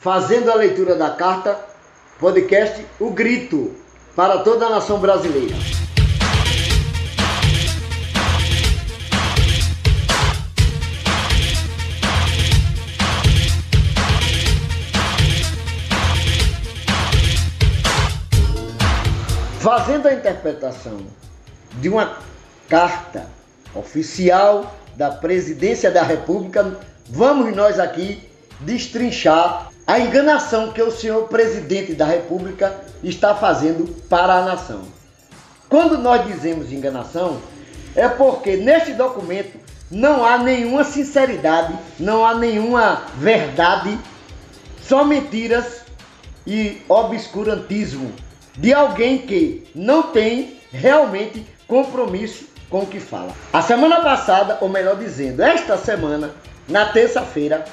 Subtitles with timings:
[0.00, 1.60] fazendo a leitura da carta,
[2.18, 3.76] podcast O Grito,
[4.16, 5.54] para toda a nação brasileira.
[19.58, 21.06] Fazendo a interpretação
[21.74, 22.16] de uma
[22.70, 23.26] carta
[23.74, 28.26] oficial da Presidência da República, vamos nós aqui
[28.60, 34.82] destrinchar a enganação que o senhor presidente da República está fazendo para a nação.
[35.68, 37.40] Quando nós dizemos enganação,
[37.96, 39.58] é porque neste documento
[39.90, 43.98] não há nenhuma sinceridade, não há nenhuma verdade,
[44.80, 45.80] só mentiras
[46.46, 48.12] e obscurantismo
[48.56, 53.34] de alguém que não tem realmente compromisso com o que fala.
[53.52, 56.30] A semana passada, ou melhor dizendo, esta semana,
[56.68, 57.64] na terça-feira,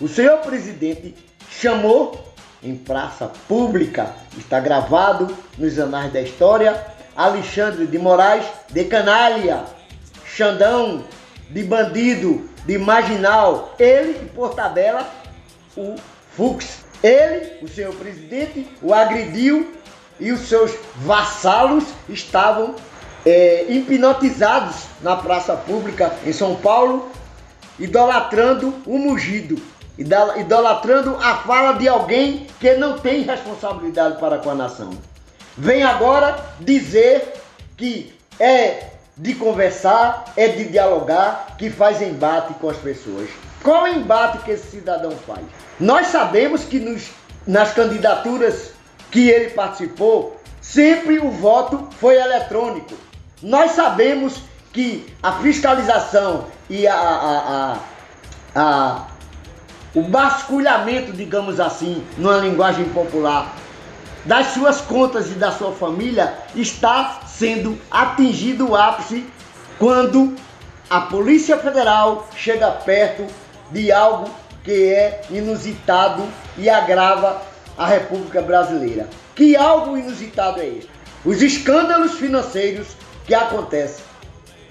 [0.00, 2.24] o senhor presidente chamou
[2.62, 9.64] em praça pública, está gravado nos anais da história, Alexandre de Moraes de canalha,
[10.24, 11.04] Xandão
[11.50, 15.08] de bandido, de marginal, ele por tabela
[15.76, 15.96] o
[16.36, 16.84] Fux.
[17.02, 19.72] Ele, o senhor presidente, o agrediu
[20.18, 22.74] e os seus vassalos estavam
[23.24, 27.10] é, hipnotizados na praça pública em São Paulo,
[27.78, 29.60] idolatrando o mugido,
[30.00, 34.90] idolatrando a fala de alguém que não tem responsabilidade para com a nação.
[35.56, 37.34] Vem agora dizer
[37.76, 43.28] que é de conversar, é de dialogar, que faz embate com as pessoas.
[43.62, 45.40] Qual é o embate que esse cidadão faz?
[45.78, 47.10] Nós sabemos que nos,
[47.46, 48.72] nas candidaturas
[49.10, 52.94] que ele participou, sempre o voto foi eletrônico.
[53.42, 54.40] Nós sabemos
[54.72, 57.76] que a fiscalização e a, a,
[58.54, 59.06] a, a
[59.94, 63.56] o basculhamento, digamos assim, numa linguagem popular,
[64.24, 69.26] das suas contas e da sua família está sendo atingido o ápice
[69.78, 70.36] quando
[70.88, 73.26] a Polícia Federal chega perto
[73.70, 74.30] de algo
[74.62, 76.22] que é inusitado
[76.58, 77.40] e agrava
[77.78, 79.08] a República Brasileira.
[79.34, 80.90] Que algo inusitado é este?
[81.24, 82.88] Os escândalos financeiros
[83.24, 84.04] que acontecem.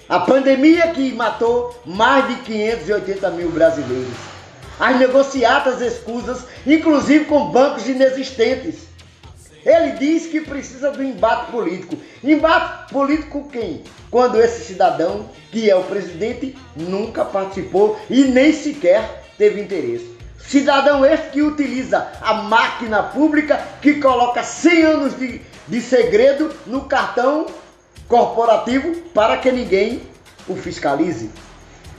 [0.08, 4.29] A pandemia que matou mais de 580 mil brasileiros.
[4.80, 8.88] As negociatas escusas, inclusive com bancos inexistentes.
[9.62, 11.98] Ele diz que precisa do embate político.
[12.24, 13.84] Embate político quem?
[14.10, 20.16] Quando esse cidadão, que é o presidente, nunca participou e nem sequer teve interesse.
[20.38, 26.86] Cidadão este que utiliza a máquina pública, que coloca 100 anos de, de segredo no
[26.86, 27.44] cartão
[28.08, 30.00] corporativo para que ninguém
[30.48, 31.30] o fiscalize.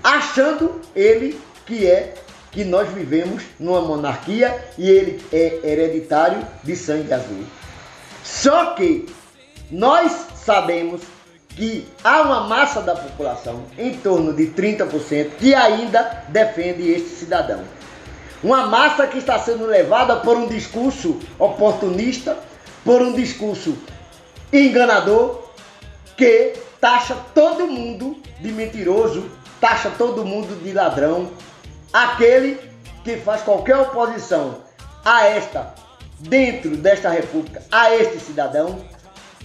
[0.03, 2.16] Achando ele que é
[2.51, 7.45] que nós vivemos numa monarquia e ele é hereditário de sangue azul.
[8.23, 9.07] Só que
[9.72, 11.01] nós sabemos
[11.50, 17.62] que há uma massa da população, em torno de 30%, que ainda defende este cidadão.
[18.44, 22.38] Uma massa que está sendo levada por um discurso oportunista,
[22.83, 23.78] por um discurso
[24.51, 25.44] enganador,
[26.18, 29.29] que taxa todo mundo de mentiroso,
[29.59, 31.29] taxa todo mundo de ladrão.
[31.94, 32.59] Aquele
[33.03, 34.57] que faz qualquer oposição
[35.03, 35.74] a esta,
[36.19, 38.79] dentro desta república, a este cidadão,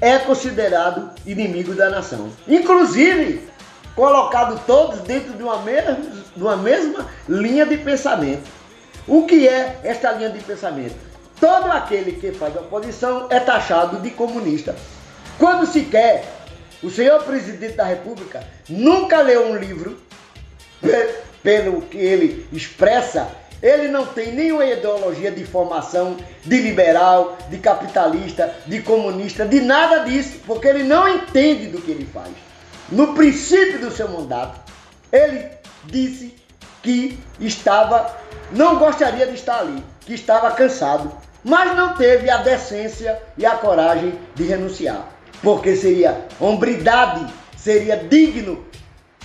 [0.00, 2.30] é considerado inimigo da nação.
[2.46, 3.48] Inclusive,
[3.94, 5.94] colocado todos dentro de uma mesma,
[6.36, 8.48] de uma mesma linha de pensamento.
[9.08, 10.96] O que é esta linha de pensamento?
[11.40, 14.74] Todo aquele que faz oposição é taxado de comunista.
[15.38, 16.24] Quando se quer,
[16.82, 19.98] o senhor presidente da República nunca leu um livro,
[21.46, 23.28] pelo que ele expressa,
[23.62, 30.00] ele não tem nenhuma ideologia de formação de liberal, de capitalista, de comunista, de nada
[30.00, 32.32] disso, porque ele não entende do que ele faz.
[32.90, 34.58] No princípio do seu mandato,
[35.12, 35.46] ele
[35.84, 36.34] disse
[36.82, 38.12] que estava
[38.50, 41.12] não gostaria de estar ali, que estava cansado,
[41.44, 45.10] mas não teve a decência e a coragem de renunciar,
[45.44, 48.65] porque seria hombridade, seria digno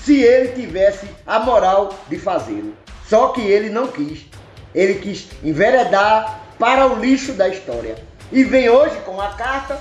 [0.04, 2.76] se ele tivesse a moral de fazê-lo.
[3.08, 4.26] Só que ele não quis.
[4.74, 7.96] Ele quis enveredar para o lixo da história.
[8.32, 9.80] E vem hoje com a carta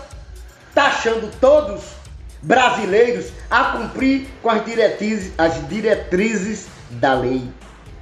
[0.75, 1.82] taxando todos
[2.43, 7.43] brasileiros a cumprir com as diretrizes, as diretrizes da lei.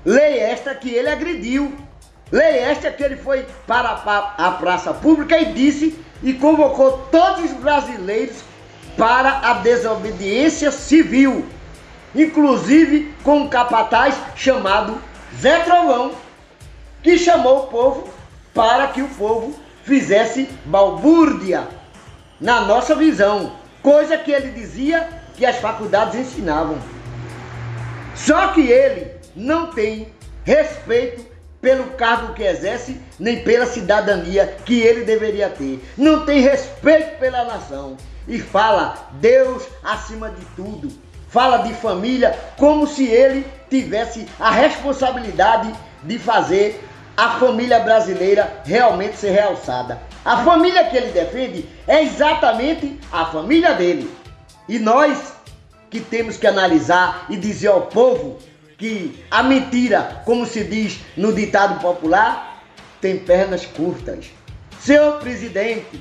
[0.04, 1.72] Lei esta que ele agrediu.
[2.30, 3.90] Lei esta que ele foi para
[4.38, 8.36] a praça pública e disse e convocou todos os brasileiros
[8.96, 11.46] para a desobediência civil,
[12.14, 14.98] inclusive com um capataz chamado
[15.38, 16.12] Zé Trovão,
[17.02, 18.08] que chamou o povo
[18.54, 21.68] para que o povo fizesse balbúrdia
[22.40, 23.52] na nossa visão,
[23.82, 26.78] coisa que ele dizia que as faculdades ensinavam.
[28.14, 30.12] Só que ele não tem
[30.44, 31.24] respeito
[31.60, 35.82] pelo cargo que exerce, nem pela cidadania que ele deveria ter.
[35.96, 37.96] Não tem respeito pela nação
[38.26, 40.92] e fala Deus acima de tudo.
[41.28, 45.72] Fala de família como se ele tivesse a responsabilidade
[46.02, 46.82] de fazer
[47.16, 50.00] a família brasileira realmente ser realçada.
[50.24, 54.10] A família que ele defende é exatamente a família dele.
[54.68, 55.34] E nós
[55.90, 58.38] que temos que analisar e dizer ao povo
[58.76, 62.62] que a mentira, como se diz no ditado popular,
[63.00, 64.26] tem pernas curtas.
[64.78, 66.00] Senhor presidente,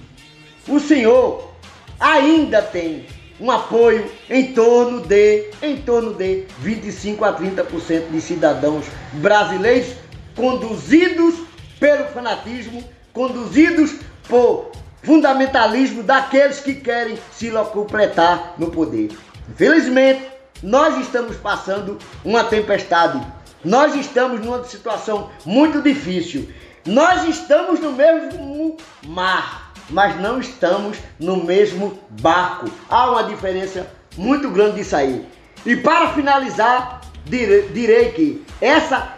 [0.68, 1.52] o senhor
[2.00, 3.08] ainda tem
[3.40, 9.96] um apoio em torno de em torno de 25 a 30% de cidadãos brasileiros
[10.36, 11.36] conduzidos
[11.80, 13.96] pelo fanatismo, conduzidos
[14.28, 14.72] por
[15.04, 19.10] fundamentalismo daqueles que querem se locupletar no poder.
[19.50, 20.22] Infelizmente,
[20.62, 23.22] nós estamos passando uma tempestade.
[23.64, 26.50] Nós estamos numa situação muito difícil.
[26.86, 32.70] Nós estamos no mesmo mar, mas não estamos no mesmo barco.
[32.90, 35.26] Há uma diferença muito grande disso aí.
[35.66, 39.14] E para finalizar, direi que essa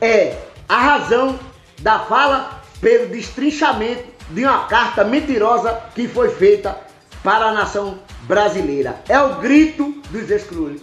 [0.00, 0.38] é
[0.68, 1.38] a razão
[1.80, 6.76] da fala pelo destrinchamento de uma carta mentirosa que foi feita
[7.22, 9.00] para a nação brasileira.
[9.08, 10.82] É o grito dos excluídos.